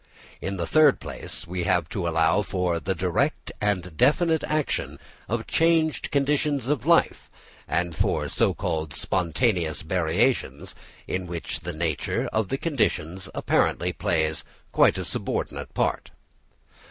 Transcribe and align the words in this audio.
In 0.41 0.57
the 0.57 0.65
third 0.65 0.99
place, 0.99 1.45
we 1.45 1.61
have 1.65 1.87
to 1.89 2.07
allow 2.07 2.41
for 2.41 2.79
the 2.79 2.95
direct 2.95 3.51
and 3.61 3.95
definite 3.95 4.43
action 4.45 4.97
of 5.29 5.45
changed 5.45 6.09
conditions 6.09 6.67
of 6.69 6.87
life, 6.87 7.29
and 7.67 7.95
for 7.95 8.27
so 8.27 8.55
called 8.55 8.95
spontaneous 8.95 9.83
variations, 9.83 10.73
in 11.07 11.27
which 11.27 11.59
the 11.59 11.71
nature 11.73 12.27
of 12.33 12.49
the 12.49 12.57
conditions 12.57 13.29
apparently 13.35 13.93
plays 13.93 14.41
a 14.41 14.45
quite 14.71 15.05
subordinate 15.05 15.71
part. 15.75 16.09